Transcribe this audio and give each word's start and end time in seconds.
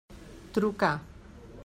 Trucà. 0.55 0.91